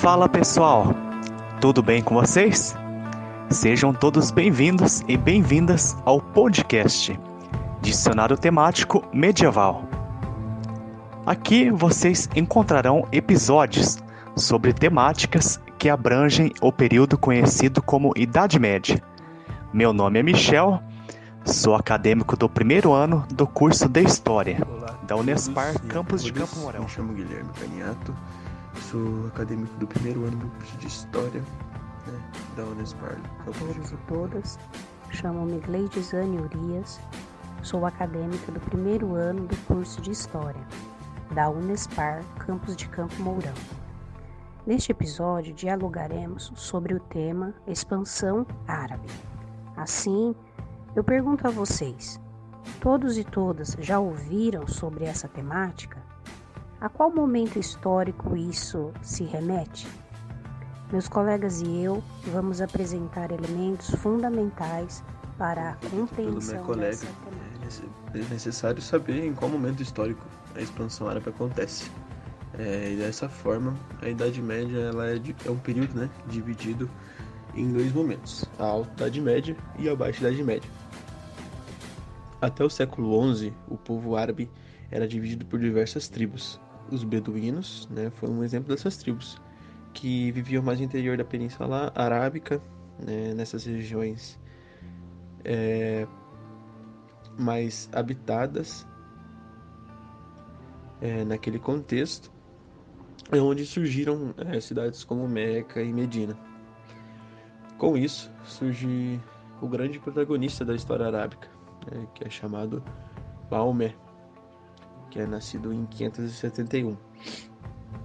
Fala 0.00 0.26
pessoal, 0.26 0.94
tudo 1.60 1.82
bem 1.82 2.02
com 2.02 2.14
vocês? 2.14 2.74
Sejam 3.50 3.92
todos 3.92 4.30
bem-vindos 4.30 5.04
e 5.06 5.14
bem-vindas 5.14 5.94
ao 6.06 6.22
podcast 6.22 7.20
Dicionário 7.82 8.38
Temático 8.38 9.04
Medieval. 9.12 9.84
Aqui 11.26 11.70
vocês 11.70 12.30
encontrarão 12.34 13.06
episódios 13.12 13.98
sobre 14.34 14.72
temáticas 14.72 15.60
que 15.78 15.90
abrangem 15.90 16.50
o 16.62 16.72
período 16.72 17.18
conhecido 17.18 17.82
como 17.82 18.14
Idade 18.16 18.58
Média. 18.58 19.02
Meu 19.70 19.92
nome 19.92 20.18
é 20.18 20.22
Michel, 20.22 20.82
sou 21.44 21.74
acadêmico 21.74 22.38
do 22.38 22.48
primeiro 22.48 22.90
ano 22.94 23.22
do 23.34 23.46
curso 23.46 23.86
de 23.86 24.02
História 24.02 24.66
Olá, 24.66 24.98
da 25.02 25.14
Unespar 25.14 25.78
Campus 25.88 26.24
de. 26.24 26.32
Campo 26.32 26.56
Mourão. 26.56 26.84
Me 26.84 26.88
chamo 26.88 27.12
Guilherme 27.12 27.50
Caniato, 27.52 28.14
sou 28.80 29.26
acadêmico 29.28 29.74
do 29.78 29.86
primeiro 29.86 30.24
ano 30.24 30.36
do 30.36 30.48
curso 30.48 30.76
de 30.78 30.86
História 30.86 31.42
né, 32.06 32.20
da 32.56 32.64
Unespar 32.64 33.16
de 33.16 33.58
todos 33.58 33.92
e 33.92 33.96
todas. 34.08 34.58
Chamo-me 35.10 35.58
Gleide 35.60 36.02
Zane 36.02 36.38
Urias, 36.38 37.00
sou 37.62 37.84
acadêmica 37.84 38.52
do 38.52 38.60
primeiro 38.60 39.14
ano 39.14 39.46
do 39.46 39.56
curso 39.66 40.00
de 40.00 40.10
História, 40.12 40.60
da 41.32 41.50
Unespar, 41.50 42.24
campus 42.38 42.76
de 42.76 42.88
Campo 42.88 43.14
Mourão. 43.22 43.54
Neste 44.66 44.92
episódio, 44.92 45.54
dialogaremos 45.54 46.52
sobre 46.54 46.94
o 46.94 47.00
tema 47.00 47.54
expansão 47.66 48.46
árabe. 48.68 49.08
Assim, 49.76 50.34
eu 50.94 51.02
pergunto 51.02 51.46
a 51.46 51.50
vocês: 51.50 52.20
todos 52.80 53.18
e 53.18 53.24
todas 53.24 53.76
já 53.80 53.98
ouviram 53.98 54.66
sobre 54.68 55.04
essa 55.04 55.26
temática? 55.26 56.09
A 56.80 56.88
qual 56.88 57.10
momento 57.10 57.58
histórico 57.58 58.36
isso 58.36 58.92
se 59.02 59.24
remete? 59.24 59.86
Meus 60.90 61.08
colegas 61.08 61.60
e 61.60 61.82
eu 61.82 62.02
vamos 62.32 62.60
apresentar 62.60 63.30
elementos 63.30 63.90
fundamentais 63.96 65.04
para 65.36 65.70
a 65.70 65.74
Pelo 65.74 65.94
meu 65.96 66.06
compreensão 66.06 66.64
colega, 66.64 66.90
dessa 66.90 67.06
temática. 67.06 67.86
é 68.14 68.18
é 68.18 68.24
necessário 68.30 68.82
saber 68.82 69.24
em 69.24 69.32
qual 69.34 69.50
momento 69.50 69.82
histórico 69.82 70.24
a 70.56 70.60
expansão 70.60 71.06
árabe 71.08 71.28
acontece. 71.28 71.90
É, 72.58 72.92
e 72.92 72.96
dessa 72.96 73.28
forma, 73.28 73.74
a 74.02 74.08
Idade 74.08 74.42
Média 74.42 74.78
ela 74.78 75.06
é, 75.06 75.18
de- 75.18 75.36
é 75.46 75.50
um 75.50 75.56
período 75.58 75.94
né, 75.94 76.10
dividido 76.26 76.90
em 77.54 77.72
dois 77.72 77.92
momentos: 77.92 78.44
a 78.58 78.64
Alta 78.64 78.90
Idade 79.04 79.20
Média 79.20 79.56
e 79.78 79.88
a 79.88 79.94
Baixa 79.94 80.20
Idade 80.20 80.42
Média. 80.42 80.68
Até 82.40 82.64
o 82.64 82.70
século 82.70 83.34
XI, 83.36 83.52
o 83.68 83.76
povo 83.76 84.16
árabe 84.16 84.50
era 84.90 85.06
dividido 85.06 85.44
por 85.44 85.60
diversas 85.60 86.08
tribos. 86.08 86.58
Os 86.90 87.04
beduínos 87.04 87.88
né, 87.90 88.10
foram 88.10 88.34
um 88.34 88.44
exemplo 88.44 88.68
dessas 88.68 88.96
tribos, 88.96 89.40
que 89.92 90.30
viviam 90.32 90.62
mais 90.62 90.78
no 90.78 90.84
interior 90.84 91.16
da 91.16 91.24
Península 91.24 91.92
Arábica, 91.94 92.60
né, 92.98 93.34
nessas 93.34 93.64
regiões 93.64 94.38
é, 95.44 96.06
mais 97.38 97.88
habitadas 97.92 98.86
é, 101.00 101.24
naquele 101.24 101.58
contexto, 101.58 102.30
é 103.32 103.40
onde 103.40 103.64
surgiram 103.64 104.34
é, 104.36 104.60
cidades 104.60 105.04
como 105.04 105.28
Meca 105.28 105.82
e 105.82 105.92
Medina. 105.92 106.36
Com 107.78 107.96
isso, 107.96 108.30
surge 108.44 109.20
o 109.62 109.68
grande 109.68 109.98
protagonista 109.98 110.64
da 110.64 110.74
história 110.74 111.06
arábica, 111.06 111.48
né, 111.90 112.06
que 112.14 112.26
é 112.26 112.30
chamado 112.30 112.82
Maomé, 113.50 113.94
que 115.10 115.20
é 115.20 115.26
nascido 115.26 115.72
em 115.72 115.84
571. 115.86 116.96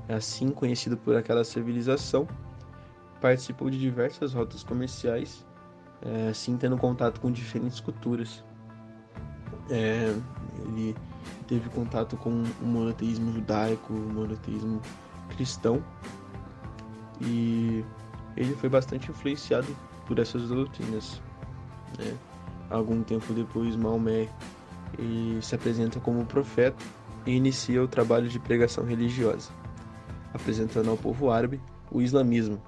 Assim 0.10 0.50
conhecido 0.50 0.98
por 0.98 1.16
aquela 1.16 1.44
civilização, 1.44 2.28
participou 3.22 3.70
de 3.70 3.80
diversas 3.80 4.34
rotas 4.34 4.64
comerciais, 4.64 5.46
é, 6.02 6.30
assim 6.30 6.58
tendo 6.58 6.78
contato 6.78 7.22
com 7.22 7.32
diferentes 7.32 7.80
culturas. 7.80 8.44
É, 9.70 10.14
ele 10.64 10.96
teve 11.48 11.70
contato 11.70 12.18
com 12.18 12.44
o 12.62 12.66
monoteísmo 12.66 13.32
judaico, 13.32 13.94
o 13.94 14.14
monoteísmo 14.14 14.82
cristão, 15.30 15.84
e 17.22 17.84
ele 18.36 18.54
foi 18.56 18.70
bastante 18.70 19.10
influenciado 19.10 19.68
por 20.06 20.20
essas 20.20 20.50
doutrinas. 20.50 21.22
Né? 21.98 22.16
Algum 22.70 23.02
tempo 23.04 23.34
depois, 23.34 23.76
Maomé 23.76 24.30
ele 24.98 25.42
se 25.42 25.56
apresenta 25.56 26.00
como 26.00 26.26
profeta 26.26 26.84
e 27.26 27.32
inicia 27.32 27.84
o 27.84 27.88
trabalho 27.88 28.28
de 28.28 28.40
pregação 28.40 28.86
religiosa, 28.86 29.52
apresentando 30.34 30.90
ao 30.90 30.98
povo 30.98 31.32
árabe 31.32 31.62
o 31.92 32.02
islamismo, 32.02 32.62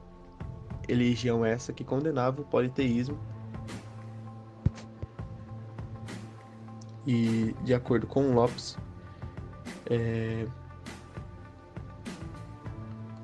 religião 0.87 1.45
essa 1.45 1.73
que 1.73 1.83
condenava 1.83 2.41
o 2.41 2.45
politeísmo 2.45 3.17
e 7.05 7.55
de 7.63 7.73
acordo 7.73 8.05
com 8.05 8.33
Lopes 8.33 8.77
é, 9.89 10.45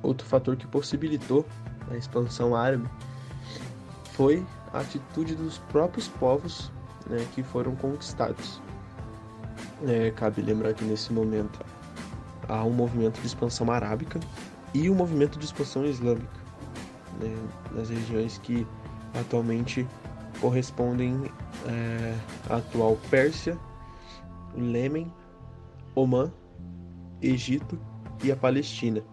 outro 0.01 0.25
fator 0.25 0.55
que 0.55 0.67
possibilitou 0.67 1.45
a 1.91 1.97
expansão 1.97 2.55
árabe 2.55 2.89
foi 4.11 4.45
a 4.71 4.79
atitude 4.79 5.35
dos 5.35 5.57
próprios 5.57 6.07
povos 6.07 6.71
né, 7.07 7.25
que 7.33 7.43
foram 7.43 7.75
conquistados. 7.75 8.61
É, 9.85 10.11
cabe 10.11 10.41
lembrar 10.41 10.73
que 10.73 10.83
nesse 10.85 11.11
momento 11.11 11.59
há 12.47 12.63
um 12.63 12.71
movimento 12.71 13.19
de 13.19 13.27
expansão 13.27 13.69
arábica 13.71 14.19
e 14.73 14.89
um 14.89 14.95
movimento 14.95 15.37
de 15.37 15.45
expansão 15.45 15.85
islâmica 15.85 16.43
né, 17.19 17.35
nas 17.71 17.89
regiões 17.89 18.37
que 18.37 18.65
atualmente 19.19 19.87
correspondem 20.39 21.31
é, 21.67 22.15
à 22.49 22.57
atual 22.57 22.97
Pérsia, 23.09 23.57
Lêmen, 24.55 25.11
Omã, 25.95 26.31
Egito 27.21 27.79
e 28.23 28.31
a 28.31 28.35
Palestina, 28.35 29.03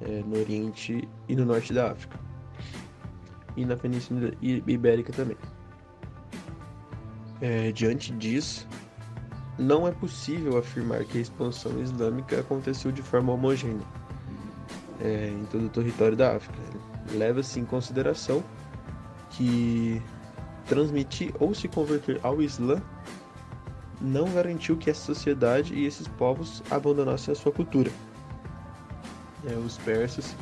é, 0.00 0.22
no 0.22 0.38
Oriente 0.38 1.08
e 1.28 1.36
no 1.36 1.44
Norte 1.44 1.72
da 1.72 1.92
África, 1.92 2.18
e 3.56 3.64
na 3.64 3.76
Península 3.76 4.32
Ibérica 4.40 5.12
também. 5.12 5.36
É, 7.40 7.70
diante 7.70 8.12
disso, 8.12 8.66
não 9.58 9.86
é 9.86 9.90
possível 9.90 10.56
afirmar 10.56 11.04
que 11.04 11.18
a 11.18 11.20
expansão 11.20 11.80
islâmica 11.80 12.38
aconteceu 12.38 12.92
de 12.92 13.02
forma 13.02 13.32
homogênea 13.32 13.84
é, 15.00 15.28
em 15.28 15.44
todo 15.46 15.66
o 15.66 15.68
território 15.68 16.16
da 16.16 16.36
África. 16.36 16.58
Leva-se 17.12 17.58
em 17.58 17.64
consideração 17.64 18.42
que 19.30 20.00
transmitir 20.66 21.34
ou 21.40 21.54
se 21.54 21.66
converter 21.66 22.20
ao 22.22 22.42
Islã 22.42 22.80
não 24.00 24.30
garantiu 24.30 24.76
que 24.76 24.90
essa 24.90 25.06
sociedade 25.06 25.74
e 25.74 25.84
esses 25.84 26.06
povos 26.06 26.62
abandonassem 26.70 27.32
a 27.32 27.34
sua 27.34 27.50
cultura. 27.50 27.90
É, 29.44 29.54
os 29.54 29.76
persas 29.78 30.36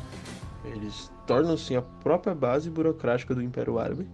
eles 0.65 1.11
tornam-se 1.27 1.77
a 1.77 1.83
própria 1.83 2.35
base 2.35 2.69
burocrática 2.69 3.35
do 3.35 3.43
Império 3.43 3.79
Árabe 3.79 4.07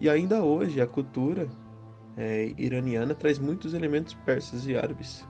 e 0.00 0.08
ainda 0.08 0.42
hoje 0.42 0.80
a 0.80 0.86
cultura 0.86 1.48
é, 2.16 2.52
iraniana 2.58 3.14
traz 3.14 3.38
muitos 3.38 3.74
elementos 3.74 4.14
persas 4.14 4.66
e 4.66 4.76
árabes. 4.76 5.26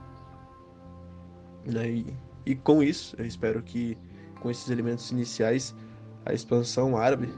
Né, 1.65 1.89
E, 1.89 2.17
e 2.45 2.55
com 2.55 2.81
isso, 2.81 3.15
eu 3.17 3.25
espero 3.25 3.61
que 3.61 3.97
com 4.41 4.49
esses 4.49 4.69
elementos 4.69 5.11
iniciais 5.11 5.75
a 6.25 6.33
expansão 6.33 6.97
árabe 6.97 7.33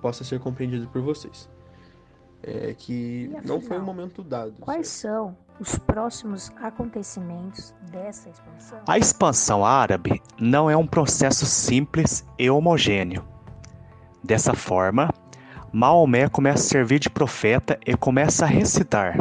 possa 0.00 0.22
ser 0.22 0.38
compreendida 0.40 0.86
por 0.86 1.02
vocês. 1.02 1.48
É 2.42 2.74
que 2.74 3.30
E 3.32 3.46
não 3.46 3.60
foi 3.60 3.76
um 3.78 3.80
afinal, 3.80 3.82
momento 3.82 4.22
dado. 4.22 4.52
Quais 4.60 4.86
certo? 4.86 5.14
são 5.14 5.36
os 5.58 5.78
próximos 5.78 6.52
acontecimentos 6.60 7.74
dessa 7.90 8.28
expansão? 8.28 8.80
A 8.86 8.98
expansão 8.98 9.64
árabe 9.64 10.20
não 10.38 10.68
é 10.70 10.76
um 10.76 10.86
processo 10.86 11.46
simples 11.46 12.24
e 12.38 12.50
homogêneo. 12.50 13.24
Dessa 14.22 14.54
forma, 14.54 15.08
Maomé 15.74 16.28
começa 16.28 16.62
a 16.62 16.68
servir 16.68 17.00
de 17.00 17.10
profeta 17.10 17.76
e 17.84 17.96
começa 17.96 18.44
a 18.44 18.48
recitar, 18.48 19.18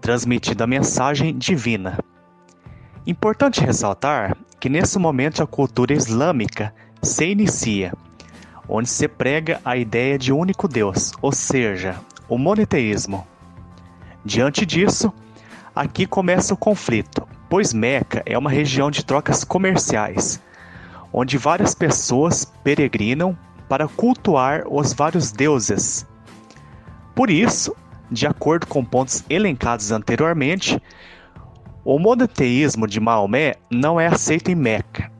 transmitindo 0.00 0.62
a 0.62 0.66
mensagem 0.66 1.36
divina. 1.36 1.98
Importante 3.04 3.60
ressaltar 3.60 4.36
que 4.60 4.68
nesse 4.68 4.96
momento 4.96 5.42
a 5.42 5.46
cultura 5.46 5.92
islâmica 5.92 6.72
se 7.02 7.26
inicia, 7.26 7.92
onde 8.68 8.88
se 8.88 9.08
prega 9.08 9.60
a 9.64 9.76
ideia 9.76 10.16
de 10.16 10.32
único 10.32 10.68
Deus, 10.68 11.12
ou 11.20 11.32
seja, 11.32 11.96
o 12.28 12.38
monoteísmo. 12.38 13.26
Diante 14.24 14.64
disso, 14.64 15.12
aqui 15.74 16.06
começa 16.06 16.54
o 16.54 16.56
conflito, 16.56 17.26
pois 17.48 17.74
Meca 17.74 18.22
é 18.24 18.38
uma 18.38 18.50
região 18.50 18.88
de 18.88 19.04
trocas 19.04 19.42
comerciais, 19.42 20.40
onde 21.12 21.36
várias 21.36 21.74
pessoas 21.74 22.44
peregrinam 22.62 23.36
para 23.68 23.88
cultuar 23.88 24.64
os 24.68 24.92
vários 24.92 25.32
deuses. 25.32 26.06
Por 27.14 27.30
isso, 27.30 27.74
de 28.10 28.26
acordo 28.26 28.66
com 28.66 28.84
pontos 28.84 29.24
elencados 29.28 29.90
anteriormente, 29.90 30.80
o 31.84 31.98
monoteísmo 31.98 32.86
de 32.86 33.00
Maomé 33.00 33.54
não 33.70 34.00
é 34.00 34.06
aceito 34.06 34.50
em 34.50 34.54
Meca. 34.54 35.10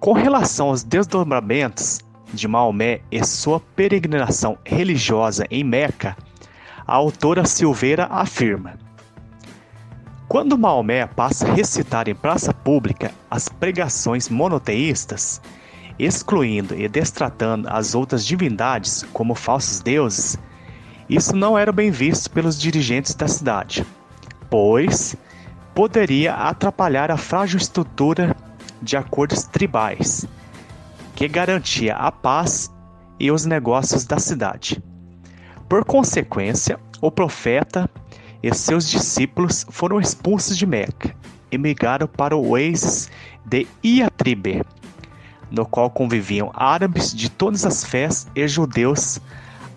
Com 0.00 0.12
relação 0.12 0.68
aos 0.68 0.82
desdobramentos 0.82 2.00
de 2.32 2.48
Maomé 2.48 3.02
e 3.10 3.22
sua 3.24 3.60
peregrinação 3.60 4.58
religiosa 4.64 5.46
em 5.50 5.62
Meca, 5.62 6.16
a 6.86 6.94
autora 6.94 7.44
Silveira 7.44 8.06
afirma: 8.06 8.78
Quando 10.28 10.58
Maomé 10.58 11.06
passa 11.06 11.46
a 11.46 11.52
recitar 11.52 12.08
em 12.08 12.14
praça 12.14 12.52
pública 12.52 13.12
as 13.30 13.48
pregações 13.48 14.28
monoteístas, 14.28 15.40
excluindo 16.04 16.74
e 16.74 16.88
destratando 16.88 17.68
as 17.68 17.94
outras 17.94 18.26
divindades 18.26 19.04
como 19.12 19.34
falsos 19.34 19.80
deuses, 19.80 20.38
isso 21.08 21.36
não 21.36 21.56
era 21.56 21.70
bem 21.70 21.90
visto 21.90 22.30
pelos 22.30 22.60
dirigentes 22.60 23.14
da 23.14 23.28
cidade, 23.28 23.86
pois 24.50 25.16
poderia 25.74 26.34
atrapalhar 26.34 27.10
a 27.10 27.16
frágil 27.16 27.58
estrutura 27.58 28.36
de 28.80 28.96
acordos 28.96 29.44
tribais, 29.44 30.26
que 31.14 31.28
garantia 31.28 31.94
a 31.94 32.10
paz 32.10 32.70
e 33.18 33.30
os 33.30 33.44
negócios 33.44 34.04
da 34.04 34.18
cidade. 34.18 34.82
Por 35.68 35.84
consequência, 35.84 36.78
o 37.00 37.10
profeta 37.10 37.88
e 38.42 38.52
seus 38.52 38.88
discípulos 38.88 39.64
foram 39.70 40.00
expulsos 40.00 40.58
de 40.58 40.66
Meca 40.66 41.14
e 41.50 41.56
migraram 41.56 42.08
para 42.08 42.36
o 42.36 42.50
oásis 42.50 43.10
de 43.44 43.66
Iatribe, 43.84 44.62
no 45.52 45.66
qual 45.66 45.90
conviviam 45.90 46.50
árabes 46.54 47.14
de 47.14 47.28
todas 47.28 47.66
as 47.66 47.84
fés 47.84 48.26
e 48.34 48.48
judeus 48.48 49.20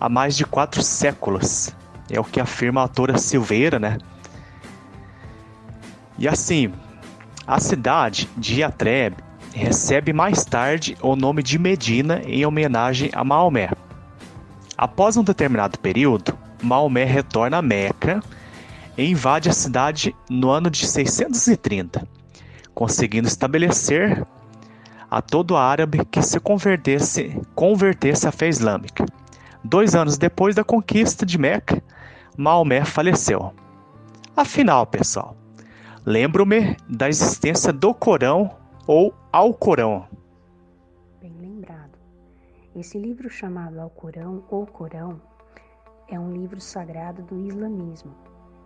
há 0.00 0.08
mais 0.08 0.34
de 0.34 0.44
quatro 0.44 0.82
séculos. 0.82 1.70
É 2.10 2.18
o 2.18 2.24
que 2.24 2.40
afirma 2.40 2.80
a 2.80 2.84
autora 2.84 3.18
Silveira, 3.18 3.78
né? 3.78 3.98
E 6.18 6.26
assim, 6.26 6.72
a 7.46 7.60
cidade 7.60 8.28
de 8.36 8.60
Yatreb 8.60 9.16
recebe 9.52 10.12
mais 10.12 10.44
tarde 10.44 10.96
o 11.02 11.14
nome 11.14 11.42
de 11.42 11.58
Medina 11.58 12.22
em 12.24 12.46
homenagem 12.46 13.10
a 13.12 13.22
Maomé. 13.22 13.70
Após 14.78 15.16
um 15.16 15.24
determinado 15.24 15.78
período, 15.78 16.38
Maomé 16.62 17.04
retorna 17.04 17.58
a 17.58 17.62
Meca 17.62 18.22
e 18.96 19.04
invade 19.10 19.50
a 19.50 19.52
cidade 19.52 20.14
no 20.28 20.50
ano 20.50 20.70
de 20.70 20.86
630, 20.86 22.06
conseguindo 22.74 23.28
estabelecer 23.28 24.26
a 25.10 25.22
todo 25.22 25.56
árabe 25.56 26.04
que 26.04 26.22
se 26.22 26.40
convertesse, 26.40 27.40
convertesse 27.54 28.26
à 28.26 28.32
fé 28.32 28.48
islâmica. 28.48 29.04
Dois 29.62 29.94
anos 29.94 30.18
depois 30.18 30.54
da 30.54 30.64
conquista 30.64 31.24
de 31.24 31.38
Meca, 31.38 31.82
Maomé 32.36 32.84
faleceu. 32.84 33.52
Afinal, 34.36 34.86
pessoal, 34.86 35.36
lembro-me 36.04 36.76
da 36.88 37.08
existência 37.08 37.72
do 37.72 37.94
Corão 37.94 38.50
ou 38.86 39.14
Alcorão. 39.32 40.06
Bem 41.20 41.34
lembrado. 41.40 41.98
Esse 42.74 42.98
livro 42.98 43.30
chamado 43.30 43.80
Alcorão 43.80 44.44
ou 44.50 44.66
Corão 44.66 45.20
é 46.08 46.18
um 46.18 46.32
livro 46.32 46.60
sagrado 46.60 47.22
do 47.22 47.40
islamismo. 47.46 48.14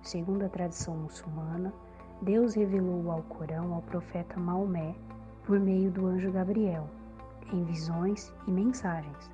Segundo 0.02 0.44
a 0.44 0.48
tradição 0.48 0.96
muçulmana, 0.96 1.72
Deus 2.20 2.54
revelou 2.54 3.04
o 3.04 3.10
Alcorão 3.10 3.72
ao 3.72 3.82
profeta 3.82 4.38
Maomé 4.38 4.94
por 5.50 5.58
meio 5.58 5.90
do 5.90 6.06
anjo 6.06 6.30
Gabriel, 6.30 6.88
em 7.52 7.64
visões 7.64 8.32
e 8.46 8.52
mensagens. 8.52 9.32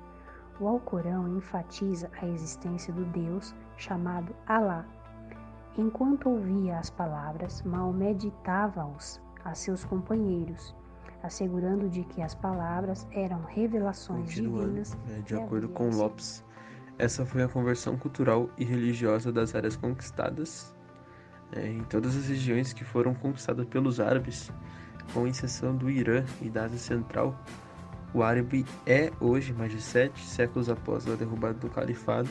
O 0.59 0.67
Alcorão 0.67 1.37
enfatiza 1.37 2.09
a 2.19 2.25
existência 2.25 2.91
do 2.91 3.05
Deus 3.05 3.53
chamado 3.77 4.35
Alá. 4.47 4.83
Enquanto 5.77 6.27
ouvia 6.27 6.79
as 6.79 6.89
palavras, 6.89 7.61
Maomé 7.61 8.15
ditava-os 8.15 9.21
a 9.45 9.53
seus 9.53 9.85
companheiros, 9.85 10.75
assegurando 11.21 11.87
de 11.87 12.03
que 12.05 12.23
as 12.23 12.33
palavras 12.33 13.07
eram 13.11 13.43
revelações 13.43 14.31
divinas. 14.31 14.97
É, 15.11 15.19
de 15.19 15.35
acordo 15.35 15.69
com 15.69 15.91
Lopes, 15.91 16.43
essa 16.97 17.27
foi 17.27 17.43
a 17.43 17.47
conversão 17.47 17.95
cultural 17.95 18.49
e 18.57 18.65
religiosa 18.65 19.31
das 19.31 19.53
áreas 19.53 19.75
conquistadas 19.75 20.75
é, 21.51 21.67
em 21.67 21.83
todas 21.83 22.17
as 22.17 22.27
regiões 22.27 22.73
que 22.73 22.83
foram 22.83 23.13
conquistadas 23.13 23.67
pelos 23.67 23.99
árabes 23.99 24.51
com 25.13 25.27
exceção 25.27 25.75
do 25.75 25.89
Irã 25.89 26.23
e 26.41 26.49
da 26.49 26.65
Ásia 26.65 26.77
Central, 26.77 27.37
o 28.13 28.23
árabe 28.23 28.65
é 28.85 29.11
hoje, 29.19 29.53
mais 29.53 29.71
de 29.71 29.81
sete 29.81 30.23
séculos 30.25 30.69
após 30.69 31.07
a 31.07 31.15
derrubada 31.15 31.55
do 31.55 31.69
califado, 31.69 32.29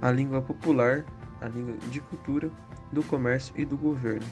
a 0.00 0.10
língua 0.10 0.42
popular, 0.42 1.04
a 1.40 1.48
língua 1.48 1.76
de 1.90 2.00
cultura, 2.00 2.50
do 2.92 3.02
comércio 3.02 3.54
e 3.56 3.64
do 3.64 3.76
governo. 3.76 4.26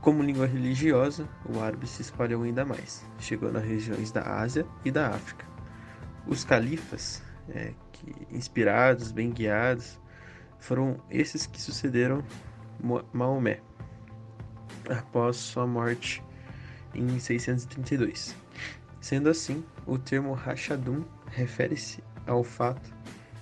Como 0.00 0.22
língua 0.22 0.46
religiosa, 0.46 1.28
o 1.44 1.60
árabe 1.60 1.86
se 1.86 2.02
espalhou 2.02 2.42
ainda 2.42 2.64
mais, 2.64 3.04
chegando 3.18 3.56
a 3.56 3.60
regiões 3.60 4.10
da 4.10 4.22
Ásia 4.22 4.66
e 4.84 4.90
da 4.90 5.08
África. 5.08 5.46
Os 6.26 6.44
califas, 6.44 7.22
é, 7.48 7.72
que, 7.92 8.14
inspirados, 8.30 9.10
bem 9.10 9.30
guiados, 9.30 9.98
foram 10.58 11.00
esses 11.10 11.46
que 11.46 11.60
sucederam 11.60 12.22
Maomé 13.12 13.60
após 14.88 15.36
sua 15.36 15.66
morte 15.66 16.22
em 16.94 17.18
632. 17.18 18.34
Sendo 19.00 19.28
assim, 19.28 19.64
o 19.86 19.98
termo 19.98 20.32
Rachadum 20.32 21.04
refere-se 21.26 22.02
ao 22.26 22.42
fato 22.42 22.92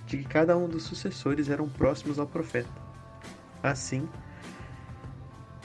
de 0.05 0.17
que 0.17 0.23
cada 0.23 0.57
um 0.57 0.67
dos 0.67 0.83
sucessores 0.83 1.49
eram 1.49 1.67
próximos 1.67 2.19
ao 2.19 2.27
profeta. 2.27 2.69
Assim, 3.61 4.07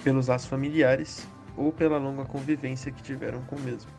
pelos 0.02 0.29
laços 0.29 0.49
familiares 0.49 1.26
ou 1.56 1.73
pela 1.73 1.99
longa 1.99 2.25
convivência 2.25 2.90
que 2.90 3.02
tiveram 3.02 3.43
com 3.43 3.56
o 3.56 3.61
mesmo. 3.61 3.90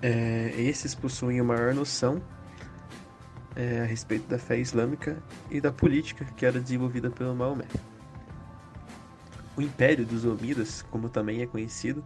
É, 0.00 0.52
esses 0.56 0.94
possuem 0.94 1.42
maior 1.42 1.74
noção 1.74 2.22
é, 3.54 3.80
a 3.80 3.84
respeito 3.84 4.28
da 4.28 4.38
fé 4.38 4.58
islâmica 4.58 5.20
e 5.50 5.60
da 5.60 5.72
política 5.72 6.24
que 6.24 6.46
era 6.46 6.60
desenvolvida 6.60 7.10
pelo 7.10 7.34
Maomé. 7.34 7.66
O 9.58 9.60
Império 9.60 10.06
dos 10.06 10.24
Omíadas, 10.24 10.82
como 10.82 11.08
também 11.08 11.42
é 11.42 11.46
conhecido, 11.46 12.04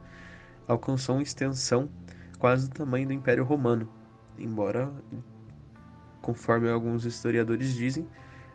alcançou 0.67 1.17
uma 1.17 1.23
extensão 1.23 1.91
quase 2.39 2.67
do 2.67 2.75
tamanho 2.75 3.07
do 3.07 3.13
Império 3.13 3.45
Romano, 3.45 3.87
embora, 4.39 4.91
conforme 6.23 6.71
alguns 6.71 7.05
historiadores 7.05 7.75
dizem, 7.75 8.09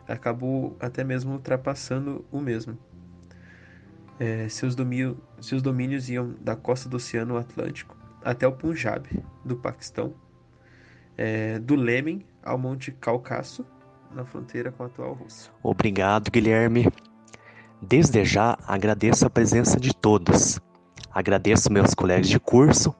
acabou 0.08 0.76
até 0.80 1.04
mesmo 1.04 1.34
ultrapassando 1.34 2.24
o 2.32 2.40
mesmo. 2.40 2.76
É, 4.18 4.48
seus, 4.48 4.74
domínio, 4.74 5.16
seus 5.40 5.62
domínios 5.62 6.10
iam 6.10 6.34
da 6.40 6.56
costa 6.56 6.88
do 6.88 6.96
Oceano 6.96 7.36
Atlântico 7.36 7.96
até 8.24 8.48
o 8.48 8.52
Punjab, 8.52 9.06
do 9.44 9.54
Paquistão, 9.54 10.12
é, 11.16 11.60
do 11.60 11.76
Lêmen 11.76 12.26
ao 12.42 12.58
Monte 12.58 12.90
Cáucaso, 12.90 13.64
na 14.12 14.24
fronteira 14.24 14.72
com 14.72 14.82
a 14.82 14.86
atual 14.86 15.12
Rússia. 15.12 15.52
Obrigado, 15.62 16.32
Guilherme. 16.32 16.88
Desde 17.80 18.24
já 18.24 18.58
agradeço 18.66 19.24
a 19.24 19.30
presença 19.30 19.78
de 19.78 19.94
todos. 19.94 20.58
Agradeço 21.12 21.72
meus 21.72 21.94
colegas 21.94 22.28
de 22.28 22.38
curso 22.40 22.94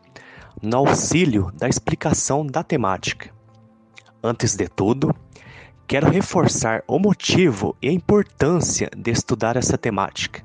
no 0.62 0.76
auxílio 0.76 1.50
da 1.54 1.68
explicação 1.68 2.46
da 2.46 2.62
temática. 2.62 3.30
Antes 4.22 4.54
de 4.54 4.68
tudo, 4.68 5.14
quero 5.86 6.08
reforçar 6.10 6.84
o 6.86 6.98
motivo 6.98 7.76
e 7.82 7.88
a 7.88 7.92
importância 7.92 8.88
de 8.96 9.10
estudar 9.10 9.56
essa 9.56 9.76
temática. 9.76 10.44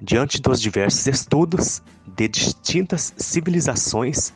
Diante 0.00 0.40
dos 0.40 0.60
diversos 0.60 1.06
estudos 1.06 1.82
de 2.06 2.28
distintas 2.28 3.12
civilizações, 3.16 4.32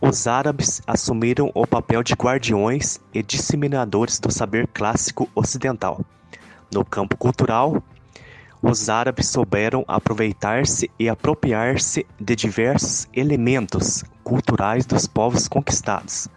os 0.00 0.26
árabes 0.26 0.80
assumiram 0.86 1.50
o 1.54 1.66
papel 1.66 2.02
de 2.02 2.14
guardiões 2.14 2.98
e 3.12 3.22
disseminadores 3.22 4.18
do 4.18 4.32
saber 4.32 4.66
clássico 4.68 5.28
ocidental. 5.34 6.02
No 6.72 6.84
campo 6.84 7.16
cultural, 7.16 7.82
os 8.62 8.88
árabes 8.88 9.28
souberam 9.28 9.84
aproveitar-se 9.88 10.90
e 10.98 11.08
apropriar-se 11.08 12.06
de 12.20 12.36
diversos 12.36 13.08
elementos 13.12 14.04
culturais 14.22 14.84
dos 14.84 15.06
povos 15.06 15.48
conquistados, 15.48 16.28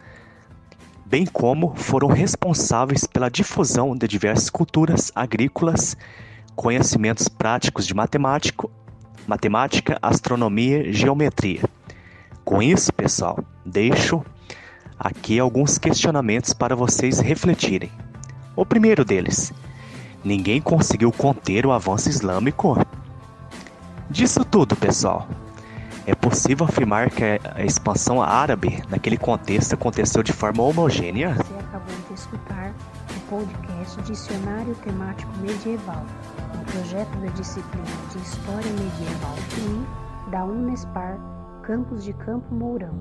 bem 1.06 1.26
como 1.26 1.76
foram 1.76 2.08
responsáveis 2.08 3.06
pela 3.06 3.30
difusão 3.30 3.96
de 3.96 4.08
diversas 4.08 4.50
culturas 4.50 5.12
agrícolas, 5.14 5.98
conhecimentos 6.56 7.28
práticos 7.28 7.86
de 7.86 7.94
matemática, 7.94 8.70
matemática, 9.28 9.98
astronomia 10.02 10.88
e 10.88 10.94
geometria. 10.94 11.62
Com 12.46 12.62
isso, 12.62 12.92
pessoal, 12.94 13.38
deixo 13.66 14.24
aqui 14.98 15.40
alguns 15.40 15.78
questionamentos 15.78 16.54
para 16.54 16.76
vocês 16.76 17.20
refletirem. 17.20 17.92
O 18.56 18.66
primeiro 18.66 19.04
deles: 19.04 19.52
ninguém 20.24 20.62
conseguiu 20.62 21.12
conter 21.12 21.66
o 21.66 21.72
avanço 21.72 22.10
islâmico? 22.10 22.78
Disso 24.10 24.46
tudo, 24.46 24.76
pessoal, 24.76 25.28
é 26.06 26.14
possível 26.14 26.66
afirmar 26.66 27.10
que 27.10 27.24
a 27.24 27.64
expansão 27.64 28.22
árabe 28.22 28.84
naquele 28.90 29.18
contexto 29.18 29.74
aconteceu 29.74 30.22
de 30.22 30.34
forma 30.34 30.62
homogênea? 30.62 31.34
Você 31.36 31.54
acabou 31.60 31.96
de 32.08 32.14
escutar 32.14 32.74
o 33.16 33.20
podcast 33.30 34.02
Dicionário 34.02 34.76
Temático 34.84 35.32
Medieval, 35.38 36.06
um 36.56 36.64
projeto 36.66 37.18
da 37.20 37.28
disciplina 37.32 37.86
de 38.12 38.18
História 38.20 38.72
Medieval 38.72 39.36
e 39.58 40.30
da 40.30 40.44
Unespar 40.44 41.18
Campos 41.64 42.04
de 42.04 42.12
Campo 42.14 42.54
Mourão, 42.54 42.94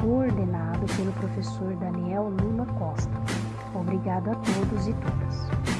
coordenado 0.00 0.86
pelo 0.96 1.12
professor 1.14 1.74
Daniel 1.76 2.32
Lula 2.40 2.66
Costa. 2.78 3.10
Obrigado 3.74 4.30
a 4.30 4.34
todos 4.36 4.86
e 4.86 4.92
todas. 4.92 5.77